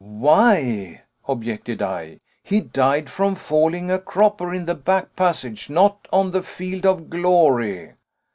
"Why!" 0.03 1.03
objected 1.27 1.79
I, 1.79 2.21
"he 2.41 2.59
died 2.59 3.07
from 3.07 3.35
falling 3.35 3.91
a 3.91 3.99
cropper 3.99 4.51
in 4.51 4.65
the 4.65 4.73
back 4.73 5.15
passage, 5.15 5.69
not 5.69 6.07
on 6.11 6.31
the 6.31 6.41
field 6.41 6.87
of 6.87 7.07
glory." 7.07 7.93